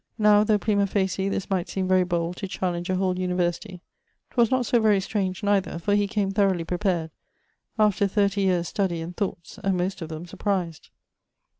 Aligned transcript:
Now, 0.17 0.43
though 0.43 0.57
primâ 0.57 0.89
facie 0.89 1.29
this 1.29 1.51
might 1.51 1.67
seeme 1.67 1.87
very 1.87 2.03
bold 2.03 2.37
to 2.37 2.47
challenge 2.47 2.89
a 2.89 2.95
whole 2.95 3.19
University, 3.19 3.81
'twas 4.31 4.49
not 4.49 4.65
so 4.65 4.79
very 4.79 4.99
strange 4.99 5.43
neither, 5.43 5.77
for 5.77 5.93
he 5.93 6.07
came 6.07 6.31
throughly 6.31 6.63
prepared, 6.63 7.11
after 7.77 8.07
30 8.07 8.41
yeares' 8.41 8.67
study 8.67 8.99
and 8.99 9.15
thoughts, 9.15 9.59
and 9.63 9.77
most 9.77 10.01
of 10.01 10.09
them 10.09 10.25
surprised. 10.25 10.89